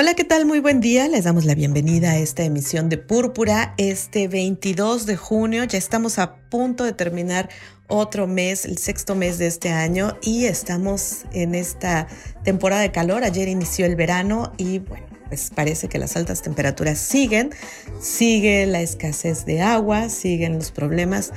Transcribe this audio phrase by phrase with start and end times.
[0.00, 0.46] Hola, ¿qué tal?
[0.46, 1.08] Muy buen día.
[1.08, 5.64] Les damos la bienvenida a esta emisión de Púrpura este 22 de junio.
[5.64, 7.48] Ya estamos a punto de terminar
[7.88, 12.06] otro mes, el sexto mes de este año y estamos en esta
[12.44, 13.24] temporada de calor.
[13.24, 17.50] Ayer inició el verano y bueno, pues parece que las altas temperaturas siguen,
[18.00, 21.32] sigue la escasez de agua, siguen los problemas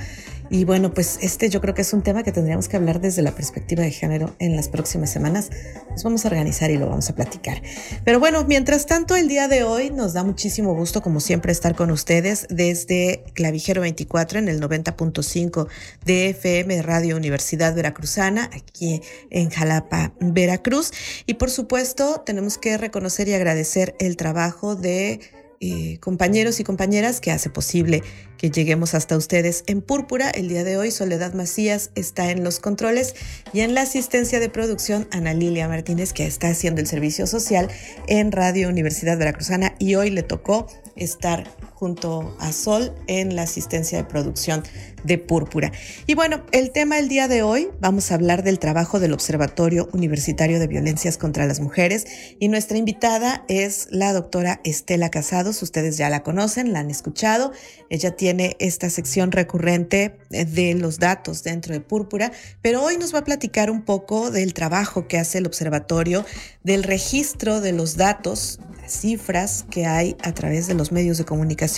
[0.52, 3.22] y bueno, pues este yo creo que es un tema que tendríamos que hablar desde
[3.22, 5.48] la perspectiva de género en las próximas semanas.
[5.90, 7.62] Nos vamos a organizar y lo vamos a platicar.
[8.04, 11.74] Pero bueno, mientras tanto, el día de hoy nos da muchísimo gusto, como siempre, estar
[11.74, 15.68] con ustedes desde Clavijero 24 en el 90.5
[16.04, 20.92] de FM Radio Universidad Veracruzana, aquí en Jalapa, Veracruz.
[21.24, 25.20] Y por supuesto, tenemos que reconocer y agradecer el trabajo de
[25.64, 28.02] eh, compañeros y compañeras que hace posible
[28.36, 30.28] que lleguemos hasta ustedes en Púrpura.
[30.28, 33.14] El día de hoy Soledad Macías está en los controles
[33.52, 37.68] y en la asistencia de producción Ana Lilia Martínez que está haciendo el servicio social
[38.08, 41.44] en Radio Universidad Veracruzana y hoy le tocó estar
[41.82, 44.62] junto a Sol en la asistencia de producción
[45.02, 45.72] de Púrpura.
[46.06, 49.88] Y bueno, el tema del día de hoy, vamos a hablar del trabajo del Observatorio
[49.92, 52.06] Universitario de Violencias contra las Mujeres.
[52.38, 57.50] Y nuestra invitada es la doctora Estela Casados, ustedes ya la conocen, la han escuchado,
[57.90, 62.30] ella tiene esta sección recurrente de los datos dentro de Púrpura,
[62.62, 66.24] pero hoy nos va a platicar un poco del trabajo que hace el observatorio,
[66.62, 71.71] del registro de los datos cifras que hay a través de los medios de comunicación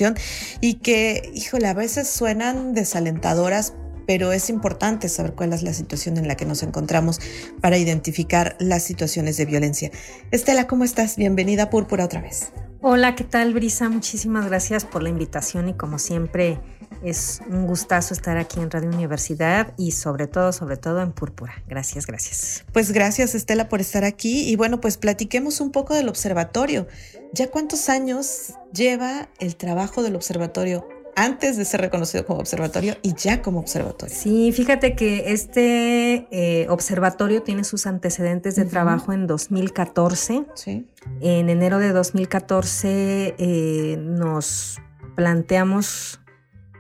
[0.60, 3.74] y que, híjole, a veces suenan desalentadoras,
[4.06, 7.20] pero es importante saber cuál es la situación en la que nos encontramos
[7.60, 9.90] para identificar las situaciones de violencia.
[10.30, 11.16] Estela, ¿cómo estás?
[11.16, 12.52] Bienvenida a Púrpura otra vez.
[12.82, 13.88] Hola, ¿qué tal, Brisa?
[13.88, 16.60] Muchísimas gracias por la invitación y como siempre
[17.04, 21.54] es un gustazo estar aquí en Radio Universidad y sobre todo, sobre todo en Púrpura.
[21.68, 22.64] Gracias, gracias.
[22.72, 26.86] Pues gracias, Estela, por estar aquí y bueno, pues platiquemos un poco del observatorio.
[27.32, 30.88] ¿Ya cuántos años lleva el trabajo del observatorio?
[31.16, 34.14] antes de ser reconocido como observatorio y ya como observatorio.
[34.14, 40.44] Sí, fíjate que este eh, observatorio tiene sus antecedentes de trabajo en 2014.
[40.54, 40.86] Sí.
[41.20, 44.80] En enero de 2014 eh, nos
[45.14, 46.20] planteamos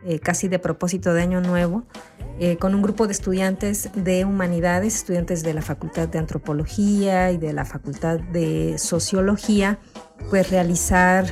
[0.04, 1.84] eh, casi de propósito de año nuevo
[2.58, 7.52] con un grupo de estudiantes de humanidades, estudiantes de la Facultad de Antropología y de
[7.52, 9.78] la Facultad de Sociología,
[10.30, 11.26] pues realizar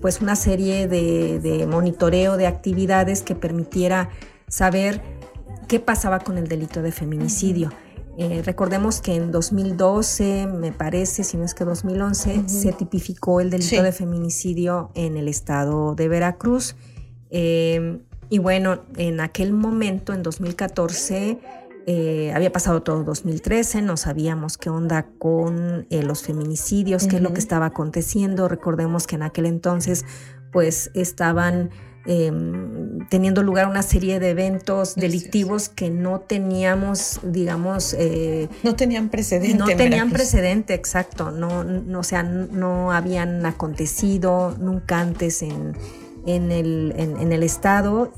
[0.00, 4.08] pues una serie de, monitoreo de actividades que permitiera
[4.48, 5.02] saber
[5.68, 7.70] qué pasaba con el delito de feminicidio.
[8.22, 13.48] Eh, recordemos que en 2012, me parece, si no es que 2011, se tipificó el
[13.48, 16.76] delito de feminicidio en el estado de Veracruz.
[17.30, 17.98] Eh,
[18.28, 21.38] y bueno, en aquel momento, en 2014,
[21.86, 27.22] eh, había pasado todo 2013, no sabíamos qué onda con eh, los feminicidios, qué es
[27.22, 28.48] lo que estaba aconteciendo.
[28.48, 30.04] Recordemos que en aquel entonces
[30.52, 31.70] pues estaban
[32.06, 37.94] em, teniendo lugar una serie de eventos delictivos que no teníamos, digamos...
[37.98, 39.56] Eh, no tenían precedente.
[39.56, 41.30] No tenían precedente, exacto.
[41.30, 45.76] No, no, o sea, no habían acontecido nunca antes en,
[46.26, 48.12] en, el, en, el Estado,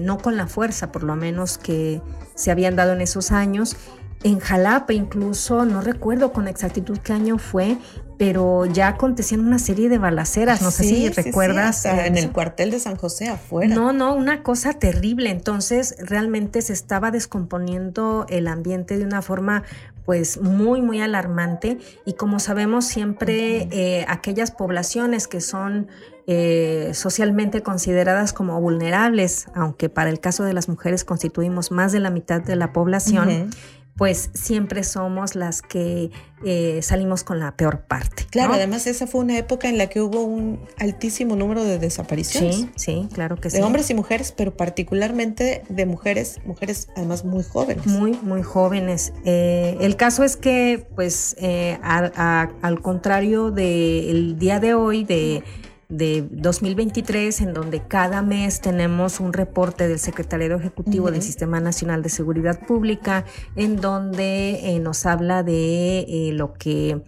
[0.00, 2.00] no con la fuerza por lo menos que
[2.34, 3.76] se habían dado en esos años.
[4.22, 7.78] En Jalapa incluso, no recuerdo con exactitud qué año fue,
[8.20, 11.86] pero ya acontecían una serie de balaceras, no sé si recuerdas.
[11.86, 13.74] en el cuartel de San José afuera.
[13.74, 15.30] No, no, una cosa terrible.
[15.30, 19.62] Entonces realmente se estaba descomponiendo el ambiente de una forma
[20.04, 25.88] pues muy, muy alarmante y como sabemos siempre eh, aquellas poblaciones que son
[26.26, 32.00] eh, socialmente consideradas como vulnerables, aunque para el caso de las mujeres constituimos más de
[32.00, 33.50] la mitad de la población,
[33.96, 36.10] pues siempre somos las que
[36.44, 38.24] eh, salimos con la peor parte.
[38.30, 42.56] Claro, además esa fue una época en la que hubo un altísimo número de desapariciones.
[42.56, 43.58] Sí, sí, claro que sí.
[43.58, 47.86] De hombres y mujeres, pero particularmente de mujeres, mujeres además muy jóvenes.
[47.86, 49.12] Muy, muy jóvenes.
[49.24, 51.36] Eh, el caso es que, pues,
[51.82, 55.44] al contrario del día de hoy, de
[55.90, 62.02] de 2023, en donde cada mes tenemos un reporte del Secretariado Ejecutivo del Sistema Nacional
[62.02, 63.24] de Seguridad Pública,
[63.56, 67.02] en donde eh, nos habla de eh, lo que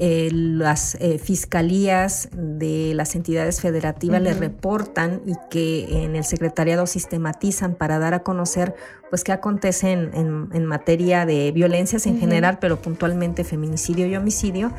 [0.00, 6.88] eh, las eh, fiscalías de las entidades federativas le reportan y que en el secretariado
[6.88, 8.74] sistematizan para dar a conocer
[9.08, 14.72] pues qué acontece en, materia de violencias en general, pero puntualmente feminicidio y homicidio.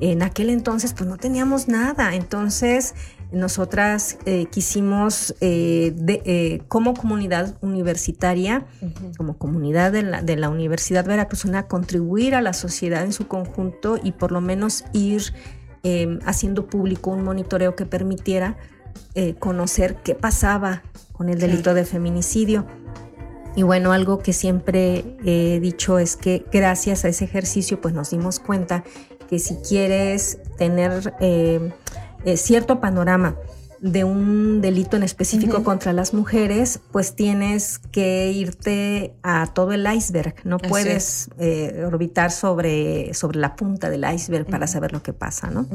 [0.00, 2.94] En aquel entonces pues no teníamos nada, entonces
[3.32, 8.66] nosotras eh, quisimos, eh, eh, como comunidad universitaria,
[9.16, 13.98] como comunidad de la, de la Universidad Veracruzana, contribuir a la sociedad en su conjunto
[14.02, 15.22] y por lo menos ir
[16.26, 18.58] haciendo público un monitoreo que permitiera
[19.38, 20.82] conocer qué pasaba
[21.12, 22.66] con el delito de feminicidio.
[23.56, 28.10] Y bueno, algo que siempre he dicho es que gracias a ese ejercicio pues nos
[28.10, 28.84] dimos cuenta
[29.30, 31.70] que si quieres tener eh,
[32.36, 33.36] cierto panorama
[33.80, 39.90] de un delito en específico contra las mujeres, pues tienes que irte a todo el
[39.90, 40.34] iceberg.
[40.44, 45.48] No puedes eh, orbitar sobre, sobre la punta del iceberg para saber lo que pasa,
[45.48, 45.66] ¿no?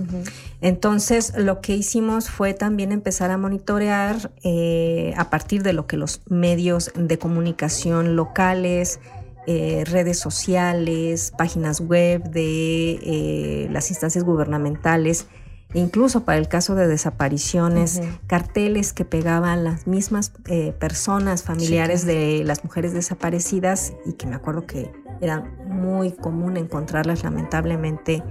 [0.62, 5.98] Entonces, lo que hicimos fue también empezar a monitorear eh, a partir de lo que
[5.98, 9.00] los medios de comunicación locales,
[9.48, 15.28] redes sociales, páginas web de las instancias gubernamentales,
[15.76, 22.44] incluso para el caso de desapariciones, carteles que pegaban las mismas eh, personas familiares de
[22.46, 28.24] las mujeres desaparecidas y que me acuerdo que era muy común encontrarlas lamentablemente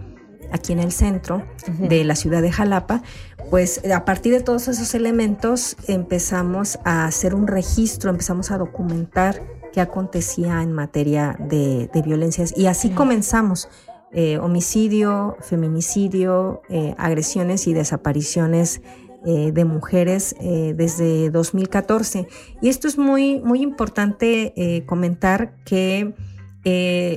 [0.53, 1.45] aquí en el centro
[1.79, 3.03] de la ciudad de Jalapa,
[3.51, 9.43] pues a partir de todos esos elementos empezamos a hacer un registro, empezamos a documentar
[9.75, 13.69] qué acontecía en materia de, violencias y así comenzamos.
[14.17, 18.81] Eh, homicidio, feminicidio, eh, agresiones y desapariciones
[19.27, 22.29] eh, de mujeres desde 2014.
[22.63, 26.15] Y esto es muy, muy importante comentar que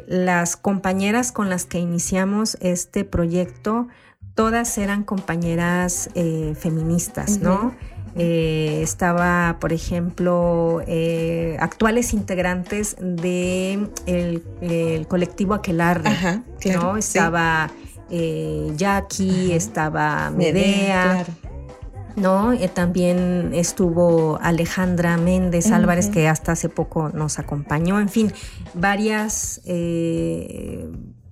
[0.07, 3.87] las compañeras con las que iniciamos este proyecto,
[4.33, 6.09] todas eran compañeras
[6.55, 7.75] feministas, ¿no?
[8.19, 16.09] Eh, estaba, por ejemplo, eh, actuales integrantes de el, colectivo Aquelarre,
[16.73, 16.97] ¿no?
[16.97, 17.69] Estaba
[18.09, 21.25] eh, Jackie, estaba Medea.
[22.15, 22.57] ¿no?
[22.73, 27.99] también estuvo Alejandra Méndez Álvarez, que hasta hace poco nos acompañó.
[27.99, 28.33] En fin,
[28.73, 29.61] varias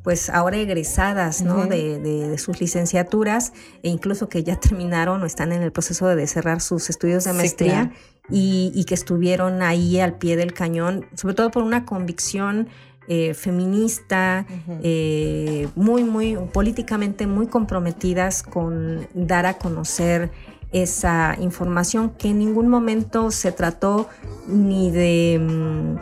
[0.06, 1.66] pues ahora egresadas ¿no?
[1.66, 6.62] de, sus licenciaturas e incluso que ya terminaron o están en el proceso de cerrar
[6.62, 7.92] sus estudios de maestría
[8.30, 12.68] y, que estuvieron ahí al pie del cañón, sobre todo por una convicción
[13.08, 14.46] eh, feminista,
[14.84, 20.30] eh, muy, muy políticamente muy comprometidas con dar a conocer
[20.72, 24.08] esa información que en ningún momento se trató
[24.48, 25.98] ni de...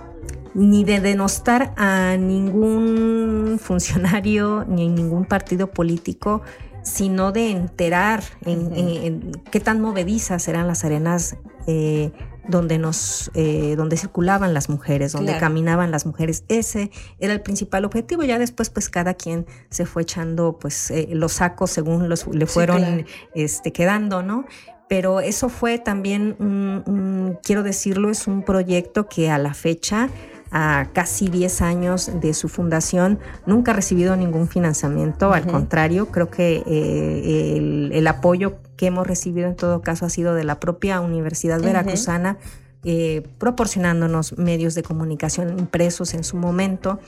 [0.53, 6.41] Ni de denostar a ningún funcionario ni en ningún partido político,
[6.83, 12.11] sino de enterar en, qué tan movedizas eran las arenas eh,
[12.47, 16.44] donde nos eh, donde circulaban las mujeres, donde caminaban las mujeres.
[16.50, 18.23] Ese era el principal objetivo.
[18.23, 22.45] Ya después, pues cada quien se fue echando pues eh, los sacos según los le
[22.45, 24.45] fueron este, quedando, ¿no?
[24.89, 30.09] Pero eso fue también, quiero decirlo, es un proyecto que a la fecha
[30.53, 36.29] a casi 10 años de su fundación, nunca ha recibido ningún financiamiento, al contrario, creo
[36.29, 41.01] que eh, el, apoyo que hemos recibido en todo caso ha sido de la propia
[41.01, 42.38] Universidad Veracruzana,
[42.83, 47.00] eh, proporcionándonos medios de comunicación impresos en su momento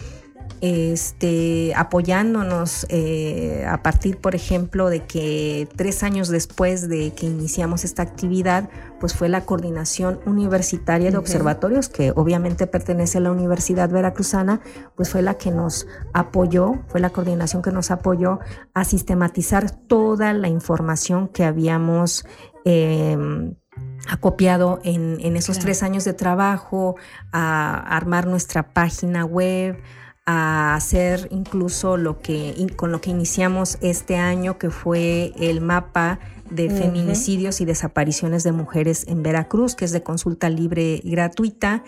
[0.62, 7.84] este, apoyándonos eh, a partir, por ejemplo, de que tres años después de que iniciamos
[7.84, 13.90] esta actividad, pues fue la coordinación universitaria de observatorios, que obviamente pertenece a la Universidad
[13.90, 14.62] Veracruzana,
[14.96, 18.40] pues fue la que nos apoyó, fue la coordinación que nos apoyó
[18.74, 22.26] a sistematizar toda la información que habíamos
[22.64, 23.56] em,
[24.10, 26.96] acopiado en, esos tres años de trabajo,
[27.32, 29.78] a armar nuestra página web,
[30.26, 36.20] a hacer incluso lo que con lo que iniciamos este año que fue el mapa
[36.50, 41.84] de feminicidios y desapariciones de mujeres en Veracruz, que es de consulta libre y gratuita.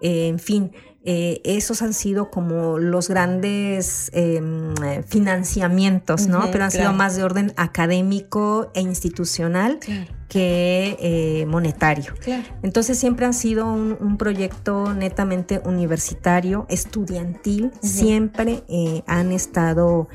[0.00, 0.72] Eh, en fin,
[1.04, 4.72] eh, esos han sido como los grandes em,
[5.04, 6.48] financiamientos, ¿no?
[6.52, 9.80] Pero han sido más de orden académico e institucional
[10.28, 12.14] que eh, monetario.
[12.62, 20.08] Entonces siempre han sido un, proyecto netamente universitario, estudiantil, siempre eh, han estado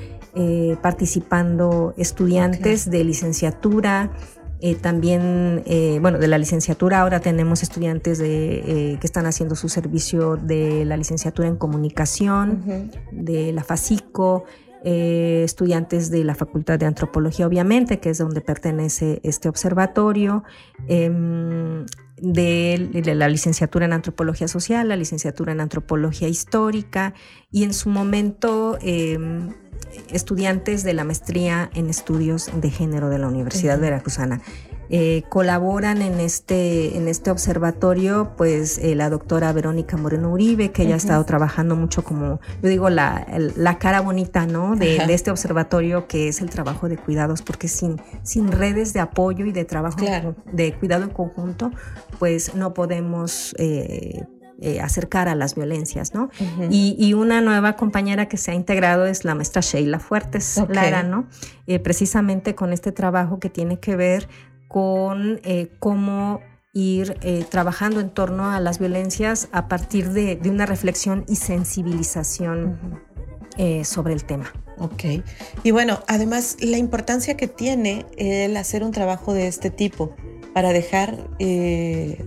[0.84, 4.12] participando estudiantes de licenciatura,
[4.60, 9.56] eh, también, eh, bueno, de la licenciatura ahora tenemos estudiantes de, eh, que están haciendo
[9.56, 14.46] su servicio de la licenciatura en comunicación, de la FACICO,
[14.84, 20.44] estudiantes de la Facultad de Antropología, obviamente, que es donde pertenece este observatorio,
[20.88, 21.86] em,
[22.22, 27.14] de, la licenciatura en Antropología Social, la licenciatura en Antropología Histórica
[27.52, 29.50] y en su momento em,
[30.12, 34.42] estudiantes de la maestría en estudios de género de la Universidad Veracruzana.
[34.90, 40.84] Eh, colaboran en este, en este observatorio, pues eh, la doctora Verónica Moreno Uribe, que
[40.84, 43.28] ella ha estado trabajando mucho como, yo digo, la,
[43.58, 44.78] la cara bonita, ¿no?
[44.78, 49.46] De, este observatorio que es el trabajo de cuidados, porque sin, sin redes de apoyo
[49.46, 49.98] y de trabajo
[50.54, 51.72] de cuidado en conjunto,
[52.18, 54.24] pues no podemos eh,
[54.82, 56.30] acercar a las violencias, ¿no?
[56.70, 61.28] y, una nueva compañera que se ha integrado es la maestra Sheila Fuertes Lara, ¿no?
[61.84, 64.28] precisamente con este trabajo que tiene que ver
[64.68, 66.42] con eh, cómo
[66.74, 73.02] ir eh, trabajando en torno a las violencias a partir de, una reflexión y sensibilización
[73.58, 74.54] eh, sobre el tema.
[74.80, 75.24] Ok.
[75.64, 80.16] Y bueno, además la importancia que tiene el hacer un trabajo de este tipo
[80.54, 81.30] para dejar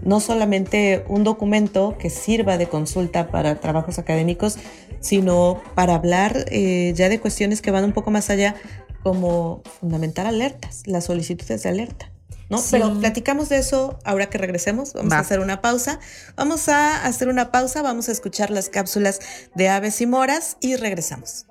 [0.05, 4.57] no solamente un documento que sirva de consulta para trabajos académicos,
[5.01, 8.55] sino para hablar ya de cuestiones que van un poco más allá,
[9.03, 12.10] como fundamentar alertas, las solicitudes de alerta.
[12.51, 12.59] ¿No?
[12.71, 14.93] Pero platicamos de eso ahora que regresemos.
[14.93, 16.01] Vamos a hacer una pausa.
[16.37, 19.21] Vamos a hacer una pausa, vamos a escuchar las cápsulas
[19.55, 21.47] de aves y moras y regresamos.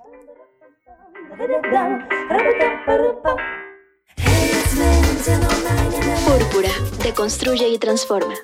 [6.26, 6.70] Púrpura,
[7.02, 8.34] deconstruye y transforma.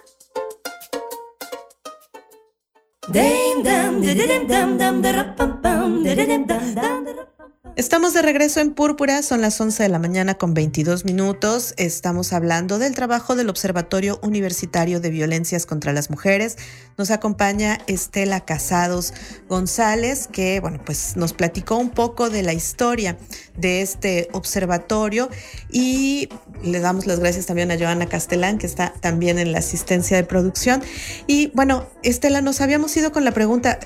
[7.77, 11.75] Estamos de regreso en Púrpura, son las 11 de la mañana con 22 minutos.
[11.77, 16.57] Estamos hablando del trabajo del Observatorio Universitario de Violencias contra las Mujeres.
[16.97, 19.13] Nos acompaña Estela Casados
[19.47, 23.19] González, que bueno, pues nos platicó un poco de la historia
[23.59, 25.29] de este observatorio
[25.71, 26.31] y
[26.63, 30.25] le damos las gracias también a Joana Castellán, que está también en la asistencia de
[30.25, 30.83] producción.
[31.27, 33.79] Y bueno, Estela, nos habíamos ido con la pregunta,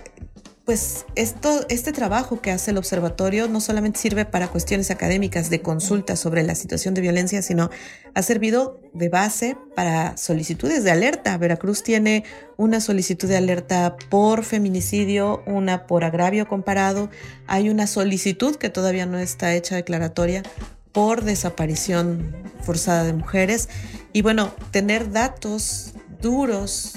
[0.71, 6.15] pues este trabajo que hace el observatorio no solamente sirve para cuestiones académicas de consulta
[6.15, 7.71] sobre la situación de violencia, sino
[8.15, 11.37] ha servido de base para solicitudes de alerta.
[11.39, 12.23] Veracruz tiene
[12.57, 17.11] una solicitud de alerta por feminicidio, una por agravio comparado.
[17.49, 20.45] Hay una solicitud que todavía no está hecha declaratoria
[20.93, 23.69] por desaparición forzada de mujeres.
[24.13, 26.95] Y bueno, tener datos duros,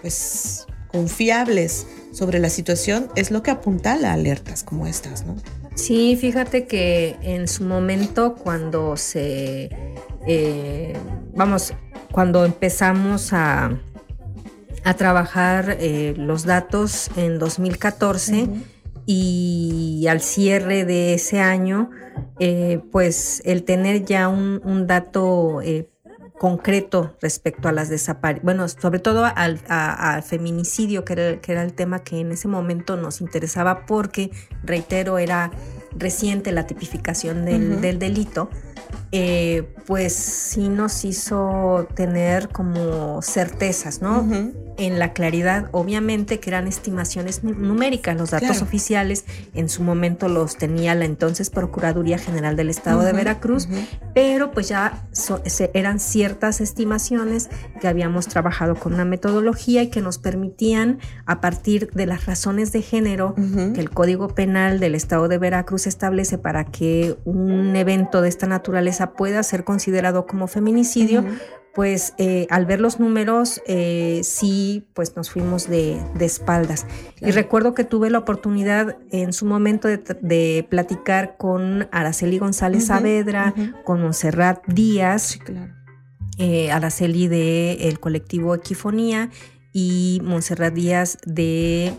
[0.00, 5.36] pues confiables sobre la situación es lo que apuntala alertas como estas, ¿no?
[5.74, 9.70] Sí, fíjate que en su momento cuando se,
[10.26, 10.96] eh,
[11.34, 11.72] vamos,
[12.12, 13.78] cuando empezamos a,
[14.84, 18.48] a trabajar eh, los datos en 2014
[19.06, 21.90] y al cierre de ese año,
[22.38, 25.62] eh, pues el tener ya un, un dato
[26.40, 31.74] concreto respecto a las desapariciones, bueno, sobre todo al, feminicidio, que era, que era, el
[31.74, 34.30] tema que en ese momento nos interesaba porque,
[34.64, 35.50] reitero, era
[35.94, 38.48] reciente la tipificación del, del delito.
[39.12, 44.24] Eh, pues sí nos hizo tener como certezas, ¿no?
[44.76, 50.56] En la claridad, obviamente que eran estimaciones numéricas, los datos oficiales, en su momento los
[50.56, 53.68] tenía la entonces Procuraduría General del Estado de Veracruz,
[54.14, 55.04] pero pues ya
[55.74, 61.90] eran ciertas estimaciones que habíamos trabajado con una metodología y que nos permitían, a partir
[61.90, 63.34] de las razones de género
[63.74, 68.46] que el Código Penal del Estado de Veracruz establece para que un evento de esta
[68.46, 68.79] naturaleza
[69.14, 71.24] pueda ser considerado como feminicidio,
[71.74, 76.86] pues eh, al ver los números eh, sí, pues nos fuimos de, espaldas.
[77.20, 83.54] Y recuerdo que tuve la oportunidad en su momento de, platicar con Araceli González Saavedra,
[83.84, 85.38] con Monserrat Díaz,
[86.38, 89.30] eh, Araceli del colectivo Equifonía
[89.72, 91.92] y Monserrat Díaz de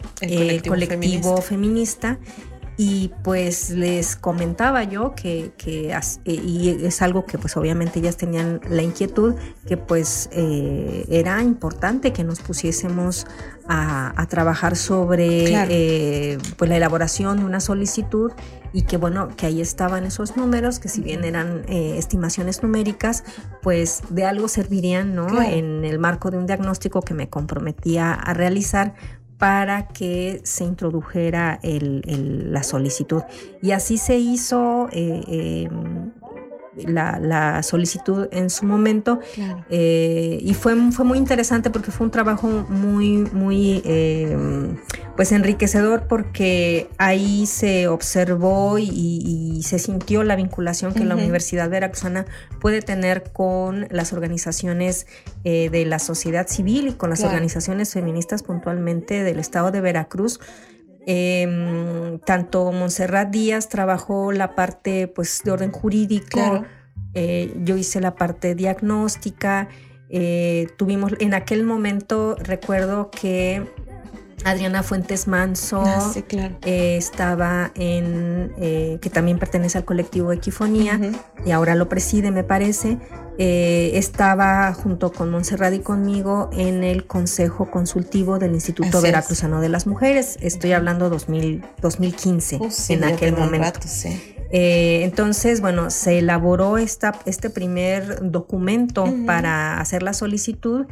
[0.68, 2.20] colectivo, feminista
[2.84, 8.18] y pues les comentaba yo que, que eh, y es algo que pues obviamente ellas
[8.18, 9.36] tenían la inquietud,
[9.68, 13.28] que pues eh, era importante que nos pusiésemos
[13.68, 18.32] a, trabajar sobre eh, pues la elaboración de una solicitud
[18.74, 23.24] y que bueno, que ahí estaban esos números, que si bien eran estimaciones numéricas,
[23.62, 25.42] pues de algo servirían, ¿no?
[25.42, 28.96] En el marco de un diagnóstico que me comprometía a realizar,
[29.42, 33.24] para que se introdujera la solicitud.
[33.60, 36.12] Y así se hizo eh, em,
[36.76, 39.20] la, solicitud en su momento
[39.70, 44.78] eh, y fue, fue muy interesante porque fue un trabajo muy, muy, em,
[45.16, 52.26] pues enriquecedor porque ahí se observó y, se sintió la vinculación que la Universidad Veracruzana
[52.60, 55.06] puede tener con las organizaciones
[55.44, 60.40] eh, de la sociedad civil y con las organizaciones feministas puntualmente del estado de Veracruz.
[61.06, 66.64] Em, tanto Montserrat Díaz trabajó la parte pues de orden jurídico,
[67.14, 69.68] eh, yo hice la parte diagnóstica,
[70.10, 73.66] eh, tuvimos en aquel momento recuerdo que
[74.44, 76.14] Adriana Fuentes Manso ah,
[76.64, 81.00] eh, estaba en, eh, que también pertenece al colectivo Equifonía
[81.46, 82.98] y ahora lo preside, me parece.
[83.38, 89.70] Eh, estaba junto con Montserrat y conmigo en el Consejo Consultivo del Instituto Veracruzano de
[89.70, 90.38] las Mujeres.
[90.42, 93.80] Estoy hablando 2000, 2015, en aquel momento.
[94.52, 100.86] entonces, bueno, se elaboró esta, este primer documento para hacer la solicitud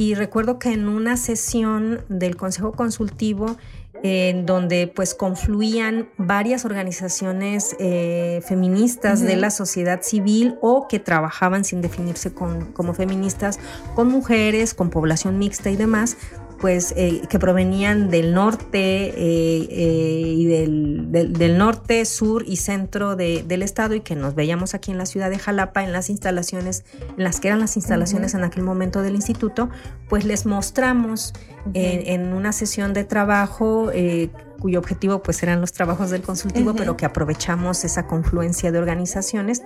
[0.00, 3.58] y recuerdo que en una sesión del Consejo Consultivo,
[4.02, 11.64] en donde pues confluían varias organizaciones eh, feministas de la sociedad civil o que trabajaban
[11.64, 13.58] sin definirse como feministas,
[13.94, 16.16] con mujeres, con población mixta y demás,
[16.60, 23.62] pues eh, que provenían del norte eh, eh, y del, norte, sur y centro del
[23.62, 26.84] estado y que nos veíamos aquí en la ciudad de Jalapa en las instalaciones,
[27.16, 29.70] en las que eran las instalaciones en aquel momento del instituto,
[30.10, 31.32] pues les mostramos
[31.72, 33.90] en, una sesión de trabajo
[34.60, 39.62] cuyo objetivo pues eran los trabajos del consultivo, pero que aprovechamos esa confluencia de organizaciones.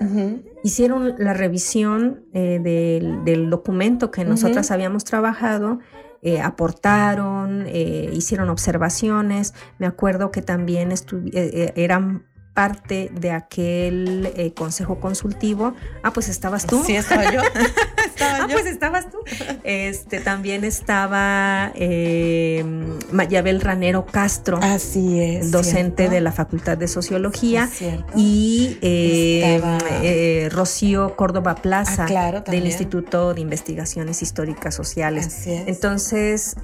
[0.63, 5.81] Hicieron la revisión del, documento que nosotras habíamos trabajado
[6.25, 9.53] eh, aportaron, eh, hicieron observaciones.
[9.79, 12.25] Me acuerdo que también eh, eran
[12.55, 15.75] parte de aquel consejo consultivo.
[16.03, 16.83] Ah, pues estabas tú.
[16.85, 17.43] Sí, estaba yo.
[18.21, 19.19] ah, pues estabas tú.
[19.65, 22.65] Este, también estaba eh,
[23.11, 24.59] Mayabel Ranero Castro.
[24.63, 25.51] Así es.
[25.51, 27.69] Docente de la Facultad de Sociología.
[28.15, 29.61] y eh,
[30.03, 35.27] eh, Rocío Córdoba Plaza ah, del Instituto de Investigaciones Históricas Sociales.
[35.27, 35.69] Así es.
[35.69, 36.57] Entonces,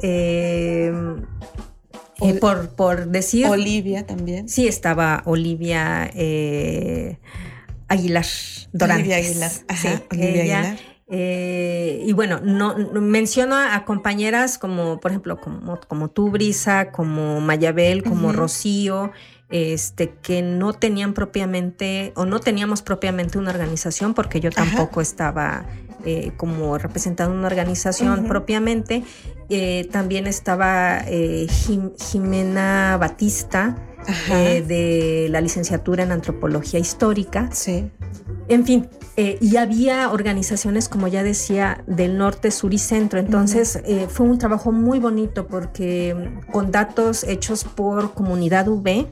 [2.40, 3.46] por, por, decir.
[3.46, 4.48] Olivia también.
[4.48, 6.10] Sí, estaba Olivia
[7.88, 8.26] Aguilar
[8.72, 9.04] Dorantes.
[9.04, 9.50] Olivia Aguilar.
[9.68, 10.78] Ajá, Olivia Aguilar.
[11.12, 17.40] Eh, y bueno, no, menciono a, compañeras como, por ejemplo, como, como tú, Brisa, como
[17.40, 19.10] Mayabel, como Rocío,
[19.48, 25.66] este, que no tenían propiamente, o no teníamos propiamente una organización, porque yo tampoco estaba
[26.04, 29.02] eh, como representando una organización propiamente.
[29.48, 31.04] Eh, también estaba
[31.98, 33.76] Jimena Batista,
[34.26, 37.50] de la licenciatura en antropología histórica.
[37.52, 37.90] Sí.
[38.48, 43.18] En fin, eh, y había organizaciones, como ya decía, del norte, sur y centro.
[43.20, 49.06] Entonces eh, fue un trabajo muy bonito porque con datos hechos por comunidad V,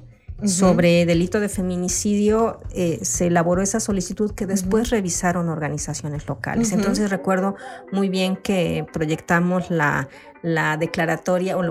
[0.45, 6.73] sobre delito de feminicidio, eh, se elaboró esa solicitud que después revisaron organizaciones locales.
[6.73, 7.57] Entonces recuerdo
[7.91, 10.09] muy bien que proyectamos la,
[10.43, 11.63] la declaratoria o,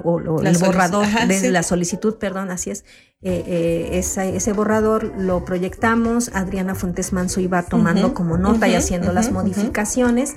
[0.42, 2.84] el borrador de la solicitud, perdón, así es.
[3.22, 9.14] Eh, eh, ese borrador lo proyectamos, Adriana Fuentes Manso iba tomando como nota y haciendo
[9.14, 10.36] las modificaciones.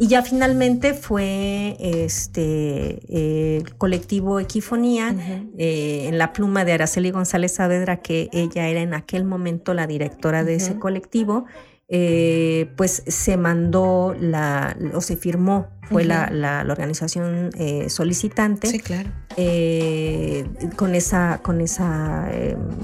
[0.00, 5.14] Y ya finalmente fue este el colectivo Equifonía
[5.58, 9.86] eh, en la pluma de Araceli González Saavedra, que ella era en aquel momento la
[9.86, 11.44] directora de ese colectivo.
[11.92, 18.68] Eh, pues se mandó la, o se firmó, fue la, la, organización eh, solicitante.
[18.68, 19.10] Sí, claro.
[19.36, 22.30] Eh, con esa, con esa,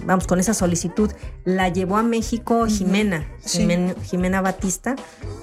[0.04, 1.12] vamos, con esa solicitud.
[1.44, 4.96] La llevó a México Jimena, Jimena, Batista,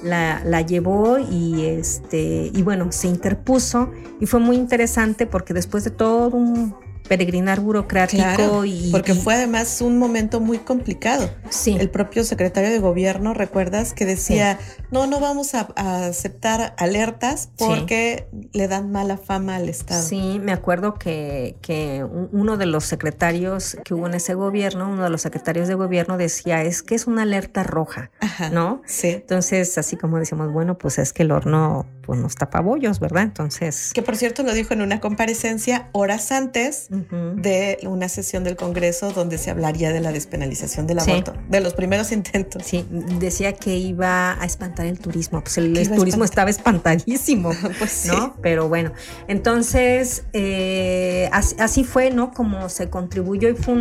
[0.04, 5.86] la, la, llevó y este, y bueno, se interpuso y fue muy interesante porque después
[5.86, 6.76] de todo un
[7.08, 11.30] peregrinar burocrático y porque fue además un momento muy complicado.
[11.50, 11.76] Sí.
[11.80, 14.60] El propio secretario de gobierno, recuerdas que decía,
[14.92, 15.68] "No, no vamos a,
[16.08, 22.58] aceptar alertas porque le dan mala fama al Estado." Sí, me acuerdo que, que uno
[22.58, 26.63] de los secretarios que hubo en ese gobierno, uno de los secretarios de gobierno decía,
[26.63, 28.12] "Es que es una alerta roja."
[28.52, 28.82] ¿No?
[28.86, 29.10] Sí.
[29.10, 33.24] Entonces, así como decimos, bueno, pues es que el horno pues nos tapa bollos, ¿verdad?
[33.24, 38.56] Entonces, que por cierto lo dijo en una comparecencia horas antes de una sesión del
[38.56, 42.63] Congreso donde se hablaría de la despenalización del aborto, de los primeros intentos.
[42.66, 42.86] Sí,
[43.20, 48.36] decía que iba a espantar el turismo, pues el, turismo estaba espantadísimo, pues ¿no?
[48.42, 48.92] Pero bueno,
[49.28, 52.32] entonces eh, así, fue, ¿no?
[52.32, 53.74] Como se contribuyó y fue,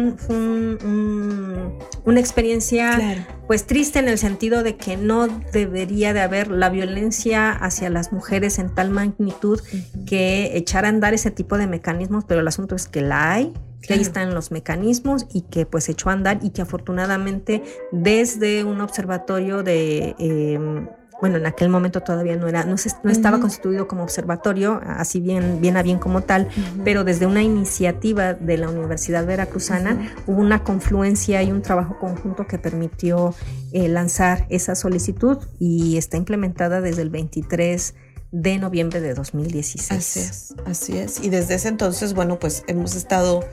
[2.04, 7.50] una experiencia pues triste en el sentido de que no debería de haber la violencia
[7.50, 9.60] hacia las las mujeres en tal magnitud
[10.06, 13.52] que echar a andar ese tipo de mecanismos, pero el asunto es que la hay,
[13.80, 18.64] que ahí están los mecanismos y que pues echó a andar y que afortunadamente desde
[18.64, 20.14] un observatorio de...
[20.18, 20.88] Em,
[21.22, 25.60] bueno, en aquel momento todavía no era, no, no estaba constituido como observatorio, así bien,
[25.60, 26.48] bien a bien como tal,
[26.82, 32.48] pero desde una iniciativa de la Universidad Veracruzana hubo una confluencia y un trabajo conjunto
[32.48, 33.36] que permitió
[33.70, 37.94] eh, lanzar esa solicitud y está implementada desde el 23
[38.32, 39.92] de noviembre de 2016.
[39.92, 41.22] Así es, así es.
[41.22, 43.44] Y desde ese entonces, bueno, pues hemos estado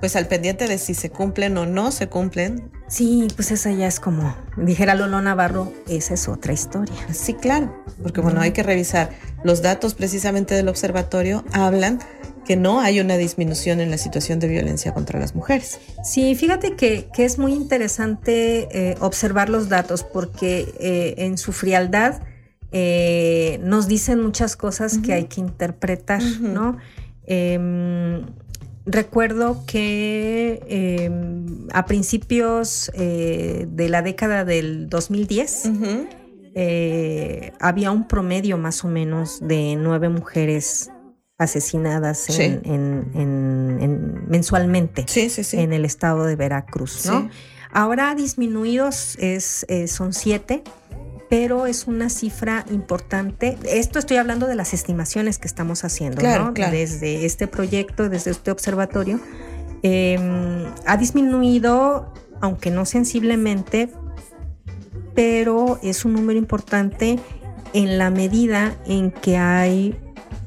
[0.00, 2.70] pues al pendiente de si se cumplen o no se cumplen.
[2.88, 6.94] Sí, pues esa ya es como, dijera Lolo Navarro, esa es otra historia.
[7.12, 9.10] Sí, claro, porque bueno, hay que revisar.
[9.44, 11.98] Los datos precisamente del observatorio hablan
[12.48, 15.80] que no hay una disminución en la situación de violencia contra las mujeres.
[16.02, 22.22] Sí, fíjate que, es muy interesante eh, observar los datos porque eh, en su frialdad
[22.72, 26.78] eh, nos dicen muchas cosas que hay que interpretar, ¿no?
[28.90, 35.70] Recuerdo que em, a principios eh, de la década del 2010
[36.54, 40.90] eh, había un promedio más o menos de nueve mujeres
[41.36, 42.28] asesinadas
[44.26, 45.04] mensualmente
[45.52, 47.04] en el estado de Veracruz.
[47.04, 47.28] ¿no?
[47.70, 50.62] Ahora disminuidos es, eh, son siete
[51.28, 53.58] pero es una cifra importante.
[53.64, 56.52] Esto estoy hablando de las estimaciones que estamos haciendo, ¿no?
[56.52, 59.20] Desde este proyecto, desde este observatorio.
[59.82, 63.90] Em, ha disminuido, aunque no sensiblemente,
[65.14, 67.18] pero es un número importante
[67.74, 69.96] en la medida en que hay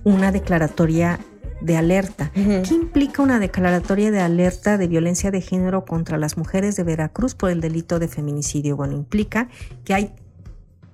[0.03, 1.19] una declaratoria
[1.61, 2.31] de alerta.
[2.33, 7.35] ¿Qué implica una declaratoria de alerta de violencia de género contra las mujeres de Veracruz
[7.35, 8.75] por el delito de feminicidio?
[8.75, 9.47] Bueno, implica
[9.85, 10.11] que hay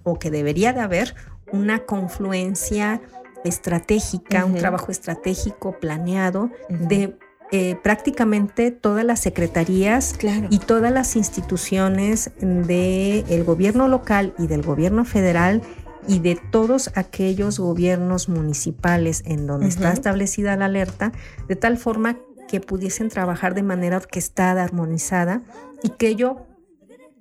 [0.07, 1.15] o que debería de haber
[1.51, 3.01] una confluencia
[3.43, 7.17] estratégica, un trabajo estratégico planeado de
[7.51, 10.15] eh, prácticamente todas las secretarías
[10.49, 15.61] y todas las instituciones del gobierno local y del gobierno federal
[16.07, 21.11] y de todos aquellos gobiernos municipales en donde está establecida la alerta,
[21.47, 22.17] de tal forma
[22.47, 25.41] que pudiesen trabajar de manera orquestada, armonizada
[25.83, 26.47] y que ello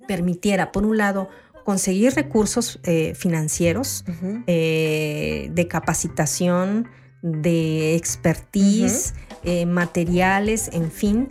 [0.07, 1.29] permitiera, por un lado,
[1.67, 4.05] conseguir recursos eh, financieros,
[4.47, 6.87] eh, de capacitación,
[7.23, 11.29] de expertise, eh, materiales, en fin,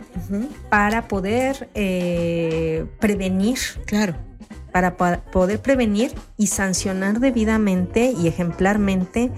[0.68, 1.70] para poder
[3.00, 3.58] prevenir.
[3.86, 4.14] Claro.
[4.72, 9.32] Para poder prevenir y sancionar debidamente y ejemplarmente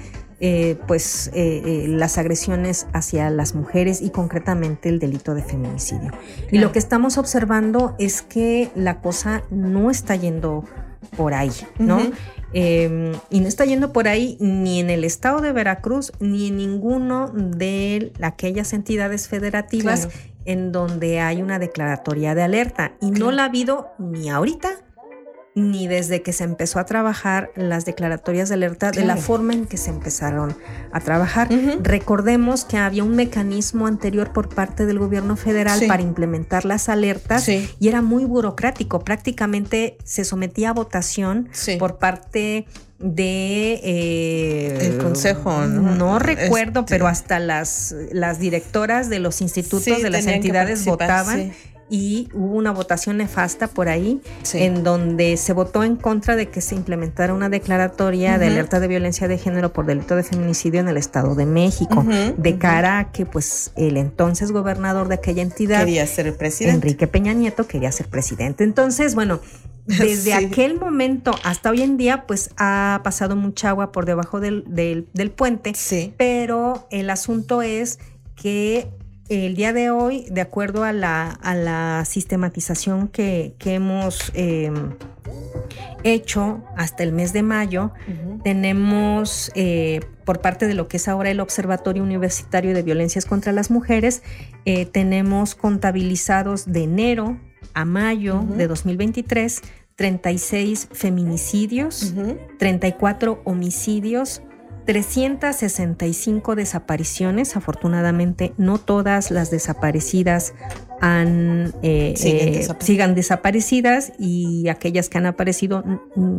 [0.88, 6.10] pues las agresiones hacia las mujeres y concretamente el delito de feminicidio.
[6.50, 10.64] Y lo que estamos observando es que la cosa no está yendo
[11.16, 12.00] por ahí, ¿no?
[12.52, 16.56] Em, y no está yendo por ahí ni en el estado de Veracruz ni en
[16.56, 20.08] ninguno de aquellas entidades federativas
[20.46, 22.92] en donde hay una declaratoria de alerta.
[23.02, 24.70] Y no la ha habido ni ahorita
[25.54, 29.66] ni desde que se empezó a trabajar las declaratorias de alerta de la forma en
[29.66, 30.56] que se empezaron
[30.92, 31.48] a trabajar.
[31.82, 37.48] Recordemos que había un mecanismo anterior por parte del gobierno federal para implementar las alertas
[37.48, 39.00] y era muy burocrático.
[39.00, 42.66] Prácticamente se sometía a votación por parte
[42.98, 50.02] de eh, el consejo no, recuerdo este pero hasta las las directoras de los institutos
[50.02, 51.52] de las entidades votaban
[51.90, 54.20] y hubo una votación nefasta por ahí
[54.54, 58.88] en donde se votó en contra de que se implementara una declaratoria de alerta de
[58.88, 62.04] violencia de género por delito de feminicidio en el Estado de México,
[62.36, 66.76] de cara a que pues el entonces gobernador de aquella entidad quería ser presidente.
[66.76, 68.64] Enrique Peña Nieto quería ser presidente.
[68.64, 69.40] Entonces, bueno,
[69.86, 74.64] desde aquel momento hasta hoy en día, pues ha pasado mucha agua por debajo del,
[74.66, 76.14] del puente, sí.
[76.16, 77.98] pero el asunto es
[78.36, 78.88] que
[79.28, 84.94] el día de hoy, de acuerdo a la, a la sistematización que, hemos em,
[86.02, 87.92] hecho hasta el mes de mayo,
[88.42, 93.52] tenemos eh, por parte de lo que es ahora el Observatorio Universitario de Violencias contra
[93.52, 94.22] las Mujeres,
[94.64, 97.38] eh, tenemos contabilizados de enero
[97.74, 99.62] a mayo de 2023
[99.98, 102.14] 36 feminicidios,
[102.60, 104.42] 34 homicidios,
[104.88, 110.54] 365 desapariciones, afortunadamente no todas las desaparecidas
[111.00, 112.14] han, eh,
[112.80, 115.84] sigan, desaparecidas y aquellas que han aparecido,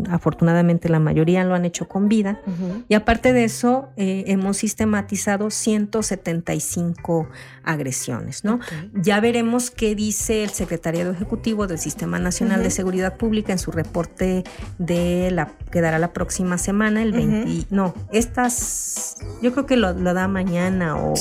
[0.09, 2.41] afortunadamente la mayoría lo han hecho con vida.
[2.87, 7.27] Y aparte de eso, hemos sistematizado 175
[7.63, 8.43] agresiones.
[8.43, 8.59] ¿no?
[8.93, 13.71] Ya veremos qué dice el Secretariado Ejecutivo del Sistema Nacional de Seguridad Pública en su
[13.71, 14.43] reporte
[14.77, 17.67] de la que dará la próxima semana, el 20.
[17.69, 21.13] No, estas, yo creo que lo, da mañana o,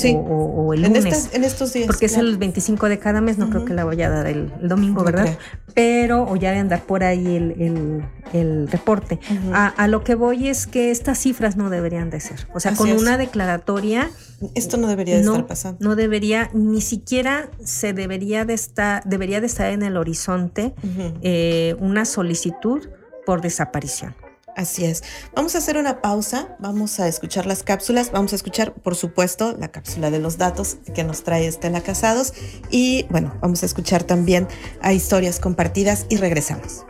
[0.73, 1.29] el lunes.
[1.33, 1.87] En, estos días.
[1.87, 4.51] Porque es el 25 de cada mes, no creo que la vaya a dar el,
[4.61, 5.37] domingo, ¿verdad?
[5.73, 9.19] Pero, o ya de andar por ahí el, reporte.
[9.53, 12.47] a, lo que voy es que estas cifras no deberían de ser.
[12.53, 14.09] O sea, con una declaratoria
[14.55, 15.83] esto no debería de estar pasando.
[15.85, 20.73] No debería, ni siquiera se debería de estar, debería de estar en el horizonte
[21.21, 22.87] eh, una solicitud
[23.25, 24.15] por desaparición.
[24.59, 25.03] Así es.
[25.33, 29.55] Vamos a hacer una pausa, vamos a escuchar las cápsulas, vamos a escuchar, por supuesto,
[29.57, 32.33] la cápsula de los datos que nos trae Estela Casados
[32.69, 34.49] y bueno, vamos a escuchar también
[34.81, 36.83] a historias compartidas y regresamos.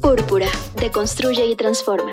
[0.00, 2.12] Púrpura, deconstruye y transforma.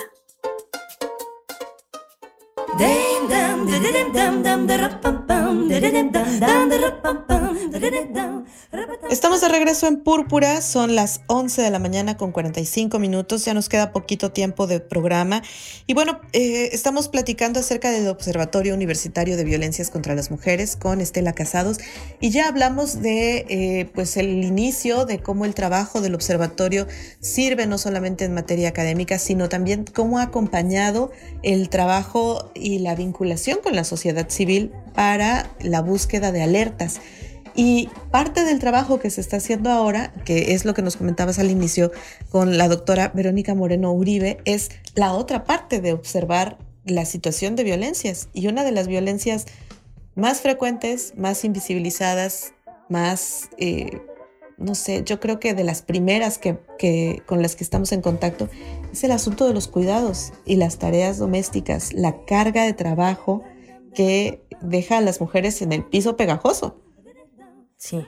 [9.10, 13.54] Estamos de regreso en Púrpura, son las 11 de la mañana con 45 minutos, ya
[13.54, 15.44] nos queda poquito tiempo de programa
[15.86, 21.02] y bueno, eh, estamos platicando acerca del Observatorio Universitario de Violencias contra las Mujeres con
[21.02, 21.78] Estela Casados
[22.20, 26.88] y ya hablamos de eh, pues el inicio de cómo el trabajo del observatorio
[27.20, 31.12] sirve no solamente en materia académica, sino también cómo ha acompañado
[31.44, 37.02] el trabajo y la vinculación con la sociedad civil para la búsqueda de alertas.
[37.54, 41.38] Y parte del trabajo que se está haciendo ahora, que es lo que nos comentabas
[41.38, 41.92] al inicio
[42.30, 47.64] con la doctora Verónica Moreno Uribe, es la otra parte de observar la situación de
[47.64, 48.30] violencias.
[48.34, 49.48] Y una de las violencias
[50.16, 52.54] más frecuentes, más invisibilizadas,
[52.90, 54.02] más, eh,
[54.62, 58.50] no sé, yo creo que de las primeras que, con las que estamos en contacto,
[58.92, 63.44] es el asunto de los cuidados y las tareas domésticas, la carga de trabajo
[63.94, 66.78] que deja a las mujeres en el piso pegajoso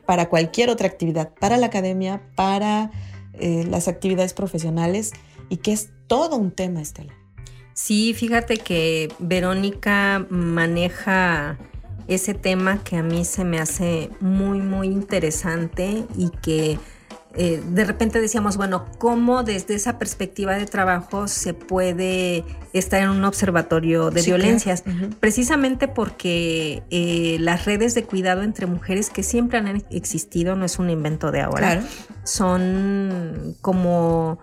[0.05, 2.91] para cualquier otra actividad, para la academia, para
[3.33, 5.11] eh, las actividades profesionales
[5.49, 7.13] y que es todo un tema, Estela.
[7.73, 11.57] Sí, fíjate que Verónica maneja
[12.07, 16.79] ese tema que a mí se me hace muy, muy interesante y que
[17.35, 23.09] eh, de repente decíamos, bueno, ¿cómo desde esa perspectiva de trabajo se puede estar en
[23.09, 24.83] un observatorio de violencias?
[25.19, 30.77] Precisamente porque eh, las redes de cuidado entre mujeres que siempre han existido, no es
[30.77, 31.83] un invento de ahora,
[32.23, 34.39] son como...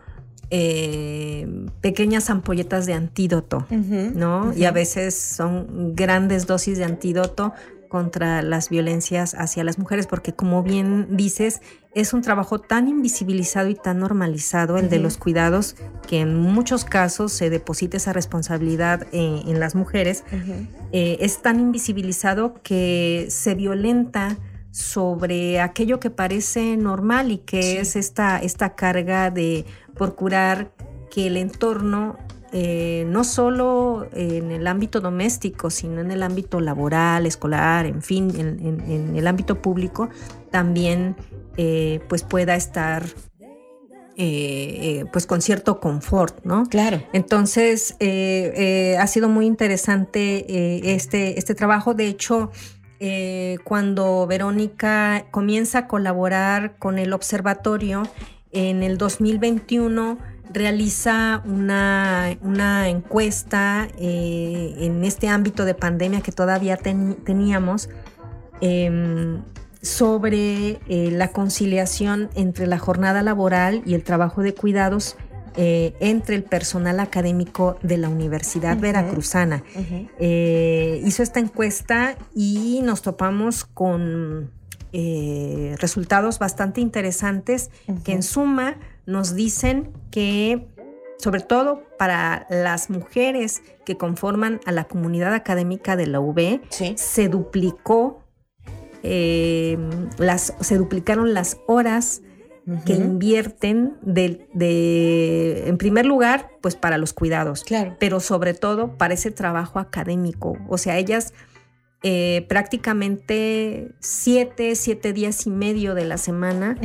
[0.53, 1.47] Eh,
[1.81, 4.53] pequeñas ampolletas de antídoto, ¿no?
[4.53, 7.53] Y a veces son grandes dosis de antídoto
[7.89, 11.61] contra las violencias hacia las mujeres, porque como bien dices,
[11.95, 16.85] es un trabajo tan invisibilizado y tan normalizado el de los cuidados que en muchos
[16.85, 20.25] casos se deposita esa responsabilidad eh, en las mujeres.
[20.93, 24.39] Eh, es tan invisibilizado que se violenta
[24.71, 29.65] sobre aquello que parece normal y que es esta, esta carga de
[30.01, 30.73] procurar
[31.11, 32.17] que el entorno
[32.53, 38.33] eh, no solo en el ámbito doméstico, sino en el ámbito laboral, escolar, en fin,
[38.35, 40.09] en, el ámbito público,
[40.51, 41.17] también
[41.59, 43.05] eh, pues pueda estar
[44.17, 46.65] eh, pues con cierto confort, ¿no?
[46.65, 47.03] Claro.
[47.13, 47.95] Entonces,
[48.99, 51.93] ha sido muy interesante este, este trabajo.
[51.93, 52.51] De hecho,
[53.65, 58.03] cuando Verónica comienza a colaborar con el observatorio
[58.53, 60.19] en el 2021,
[60.53, 67.89] realiza una, encuesta eh, en este ámbito de pandemia que todavía teníamos
[68.61, 69.43] em,
[69.81, 75.17] sobre eh, la conciliación entre la jornada laboral y el trabajo de cuidados
[75.57, 79.63] eh, entre el personal académico de la Universidad Veracruzana.
[80.19, 84.51] hizo esta encuesta y nos topamos con
[84.93, 87.71] resultados bastante interesantes
[88.05, 88.77] que en suma
[89.07, 90.69] nos dicen que,
[91.19, 96.61] sobre todo para las mujeres que conforman a la comunidad académica de la UB,
[96.97, 98.23] se duplicó,
[99.03, 99.79] eh,
[100.19, 102.23] las, se duplicaron las horas
[102.85, 107.97] que invierten de, en primer lugar, pues para los cuidados, claro.
[107.99, 110.57] pero sobre todo para ese trabajo académico.
[110.69, 111.35] O sea, ellas
[112.03, 116.79] eh, prácticamente siete, siete días y medio de la semana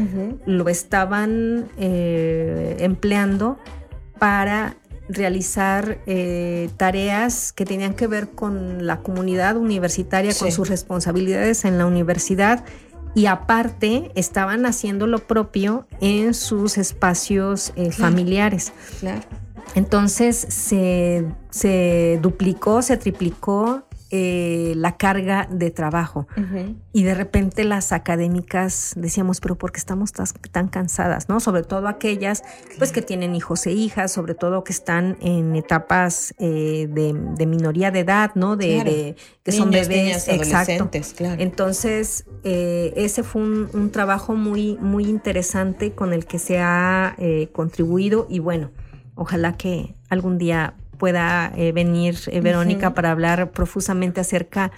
[0.45, 3.57] lo estaban eh, empleando
[4.19, 4.75] para
[5.07, 11.77] realizar eh, tareas que tenían que ver con la comunidad universitaria, con sus responsabilidades en
[11.77, 12.65] la universidad
[13.13, 18.73] y aparte estaban haciendo lo propio en sus espacios familiares.
[18.99, 19.21] Claro.
[19.75, 23.85] Entonces se, se, duplicó, se triplicó
[24.17, 26.25] eh, la carga de trabajo.
[26.93, 31.27] Y de repente las académicas decíamos, pero ¿por qué estamos tan, cansadas?
[31.27, 31.41] ¿no?
[31.41, 32.41] Sobre todo aquellas
[32.77, 37.91] pues, que tienen hijos e hijas, sobre todo que están en etapas eh, de, minoría
[37.91, 38.55] de edad, ¿no?
[38.55, 40.29] De, que son bebés.
[40.29, 40.89] exacto.
[41.17, 41.41] Claro.
[41.41, 47.17] Entonces, eh, ese fue un, trabajo muy, muy interesante con el que se ha
[47.51, 48.71] contribuido y bueno,
[49.15, 54.71] ojalá que algún día pueda eh, venir eh, Verónica para hablar profusamente acerca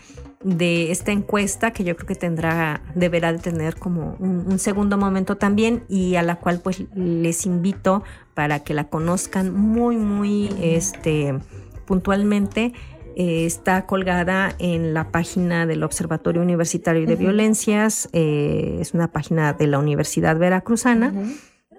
[0.43, 5.38] de esta encuesta que yo creo que tendrá, deberá de tener como un, segundo momento
[5.38, 8.03] también y a la cual pues les invito
[8.34, 11.38] para que la conozcan muy, muy este,
[11.86, 12.73] puntualmente.
[13.15, 19.65] Eh, está colgada en la página del Observatorio Universitario de Violencias, es una página de
[19.65, 21.13] la Universidad Veracruzana.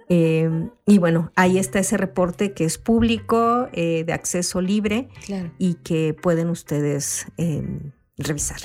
[0.08, 5.08] Em, y bueno, ahí está ese reporte que es público, eh, de acceso libre
[5.58, 8.60] y que pueden ustedes em, revisar.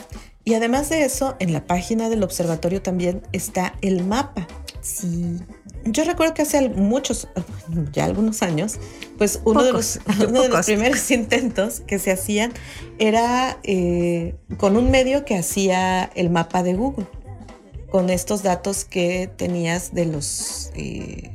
[0.46, 4.48] Y además de eso, en la página del observatorio también está el mapa.
[4.82, 5.40] Sí.
[5.86, 7.28] Yo recuerdo que hace muchos,
[7.92, 8.76] ya algunos años,
[9.18, 12.54] pues uno, de, los, uno de los primeros intentos que se hacían
[13.00, 17.08] era eh, con un medio que hacía el mapa de Google
[17.94, 21.30] con estos datos que tenías de los, eh,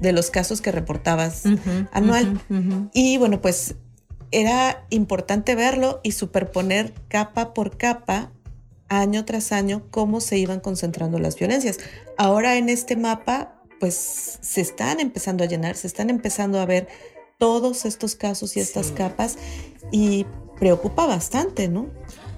[0.00, 1.42] de los casos que reportabas
[1.90, 2.40] anual.
[2.92, 3.74] Y bueno, pues
[4.30, 8.30] era importante verlo y superponer capa por capa,
[8.88, 11.80] año tras año, cómo se iban concentrando las violencias.
[12.16, 16.86] Ahora en este mapa, pues se están empezando a llenar, se están empezando a ver
[17.38, 19.36] todos estos casos y estas capas
[19.90, 20.26] y
[20.60, 21.88] preocupa bastante, ¿no?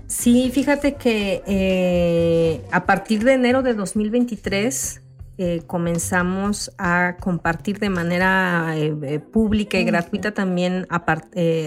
[0.06, 5.02] Sí, fíjate que eh, a partir de enero de 2023
[5.38, 11.04] eh, comenzamos a compartir de manera eh, pública y gratuita también a,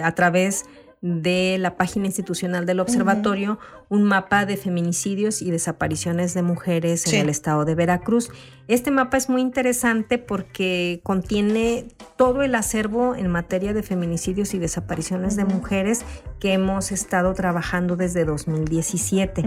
[0.04, 3.58] a través de la página institucional del observatorio
[3.88, 8.30] un mapa de feminicidios y desapariciones de mujeres en el estado de Veracruz.
[8.68, 14.60] Este mapa es muy interesante porque contiene todo el acervo en materia de feminicidios y
[14.60, 16.02] desapariciones de mujeres
[16.40, 19.46] que hemos estado trabajando desde 2017.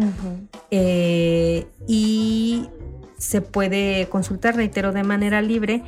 [0.70, 2.68] Eh, y
[3.18, 5.84] se puede consultar, reitero, de manera libre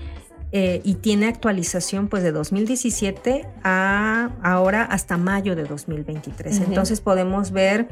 [0.57, 6.61] eh, y tiene actualización pues de 2017 a ahora hasta mayo de 2023.
[6.61, 7.89] Entonces podemos ver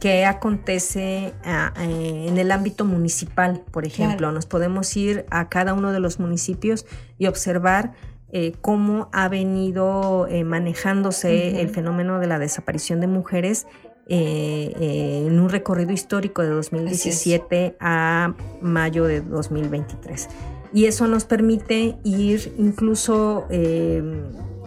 [0.00, 4.32] qué acontece ah, eh, en el ámbito municipal, por ejemplo.
[4.32, 6.86] Nos podemos ir a cada uno de los municipios
[7.18, 7.92] y observar
[8.32, 13.66] eh, cómo ha venido manejándose el fenómeno de la desaparición de mujeres
[14.08, 20.30] en un recorrido histórico de 2017 a mayo de 2023
[20.76, 24.02] y eso nos permite ir incluso eh,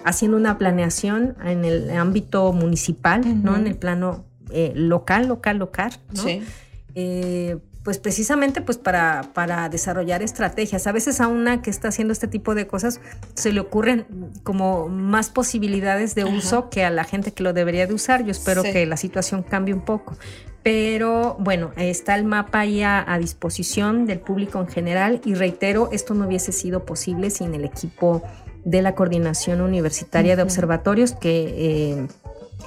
[0.03, 3.55] haciendo una planeación en el ámbito municipal, ¿no?
[3.55, 6.23] En el plano eh, local, local, local, ¿no?
[6.23, 6.41] Sí.
[6.95, 10.85] Eh, pues precisamente pues para, para desarrollar estrategias.
[10.85, 13.01] A veces a una que está haciendo este tipo de cosas
[13.33, 14.05] se le ocurren
[14.43, 18.23] como más posibilidades de uso que a la gente que lo debería de usar.
[18.23, 20.15] Yo espero que la situación cambie un poco.
[20.61, 26.13] Pero bueno, está el mapa ahí a, disposición del público en general y reitero, esto
[26.13, 28.21] no hubiese sido posible sin el equipo
[28.65, 32.07] de la Coordinación Universitaria de Observatorios que eh,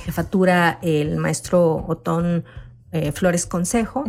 [0.04, 2.44] jefatura el maestro Otón
[2.90, 4.02] eh, Flores Consejo.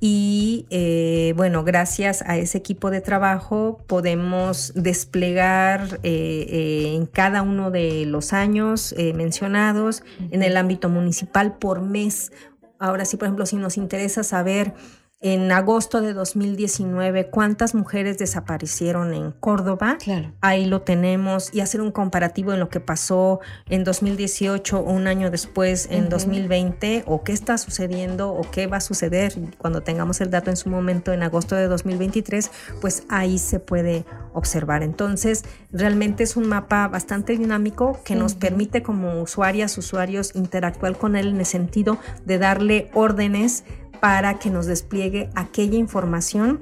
[0.00, 8.04] Y eh, bueno, gracias a ese equipo de trabajo podemos desplegar en cada uno de
[8.06, 12.32] los años mencionados en el ámbito municipal por mes.
[12.78, 14.74] Ahora sí, por ejemplo, si nos interesa saber
[15.20, 19.96] en agosto de 2019 cuántas mujeres desaparecieron en Córdoba.
[19.98, 20.32] Claro.
[20.42, 25.06] Ahí lo tenemos y hacer un comparativo en lo que pasó en 2018 o un
[25.06, 30.20] año después en 2020 o qué está sucediendo o qué va a suceder cuando tengamos
[30.20, 32.50] el dato en su momento en agosto de 2023,
[32.80, 34.82] pues ahí se puede observar.
[34.82, 41.16] Entonces, realmente es un mapa bastante dinámico que nos permite como usuarias, usuarios interactuar con
[41.16, 43.64] él en el sentido de darle órdenes
[44.00, 46.60] para que nos despliegue aquella información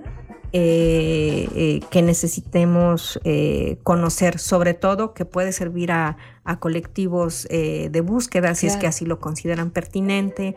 [0.57, 6.17] eh, eh, que necesitemos eh, conocer, sobre todo que puede servir a,
[6.61, 10.55] colectivos de búsqueda, si es que así lo consideran pertinente,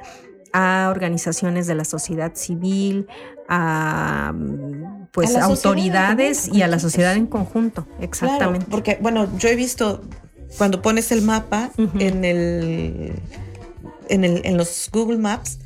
[0.54, 3.08] a organizaciones de la sociedad civil,
[3.48, 4.36] a
[5.14, 8.68] pues autoridades y a la sociedad en conjunto, exactamente.
[8.70, 10.02] porque bueno, yo he visto
[10.58, 13.14] cuando pones el mapa en, el,
[14.10, 15.58] en, el, en los Google Maps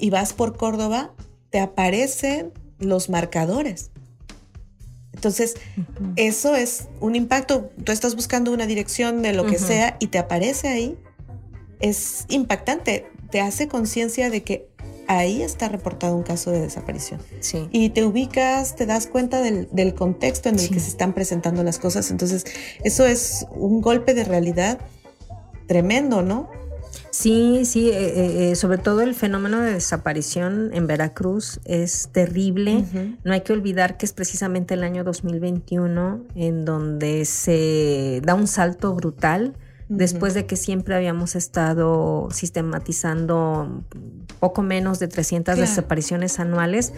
[0.00, 1.12] y vas por Córdoba,
[1.50, 3.90] te aparecen los marcadores.
[5.12, 5.56] Entonces,
[6.16, 7.70] eso es un impacto.
[7.84, 10.98] Tú estás buscando una dirección de lo que sea y te aparece ahí.
[11.80, 13.06] Es impactante.
[13.30, 14.70] Te hace conciencia de que
[15.08, 17.20] ahí está reportado un caso de desaparición.
[17.40, 17.68] Sí.
[17.72, 21.78] Y te ubicas, te das cuenta del, contexto en el que se están presentando las
[21.78, 22.10] cosas.
[22.10, 22.44] Entonces,
[22.84, 24.78] eso es un golpe de realidad
[25.66, 26.48] tremendo, ¿no?
[27.20, 32.82] Sí, sí, eh, eh, eh, sobre todo el fenómeno de desaparición en Veracruz es terrible.
[33.24, 38.46] No hay que olvidar que es precisamente el año 2021 en donde se da un
[38.46, 39.54] salto brutal
[39.90, 43.84] después de que siempre habíamos estado sistematizando
[44.38, 46.94] poco menos de 300 desapariciones anuales.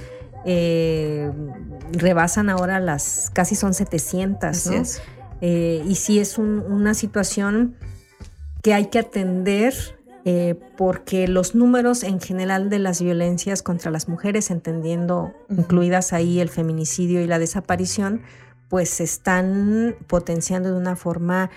[1.95, 4.83] rebasan ahora las, casi son 700, ¿no?
[5.41, 7.75] y sí es una situación
[8.63, 9.75] que hay que atender
[10.25, 16.41] eh, porque los números en general de las violencias contra las mujeres, entendiendo incluidas ahí
[16.41, 18.23] el feminicidio y la desaparición,
[18.69, 21.51] pues se están potenciando de una forma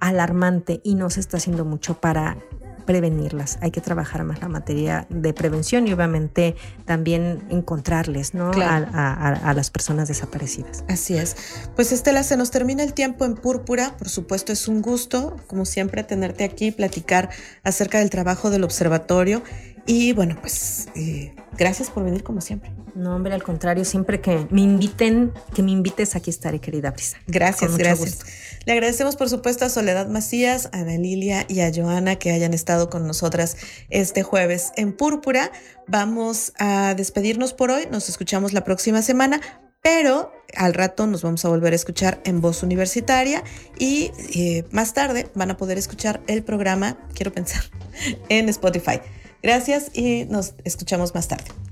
[0.00, 2.38] alarmante y no se está haciendo mucho para
[2.82, 3.58] prevenirlas.
[3.60, 8.50] Hay que trabajar más la materia de prevención y obviamente también encontrarles ¿no?
[8.54, 10.84] a, las personas desaparecidas.
[10.88, 11.36] Así es.
[11.76, 13.96] Pues Estela, se nos termina el tiempo en Púrpura.
[13.98, 17.30] Por supuesto, es un gusto, como siempre, tenerte aquí, platicar
[17.64, 19.42] acerca del trabajo del observatorio.
[19.86, 22.70] Y bueno, pues eh, gracias por venir como siempre.
[22.94, 27.16] No, hombre, al contrario, siempre que me inviten, que me invites, aquí estaré, querida Brisa.
[27.26, 28.20] Gracias, gracias.
[28.64, 32.54] Le agradecemos, por supuesto, a Soledad Macías, a Ana Lilia y a Joana que hayan
[32.54, 33.56] estado con nosotras
[33.90, 35.50] este jueves en Púrpura.
[35.88, 39.40] Vamos a despedirnos por hoy, nos escuchamos la próxima semana,
[39.82, 43.42] pero al rato nos vamos a volver a escuchar en voz universitaria
[43.78, 47.64] y eh, más tarde van a poder escuchar el programa, quiero pensar,
[48.28, 49.00] en Spotify.
[49.42, 51.71] Gracias y nos escuchamos más tarde.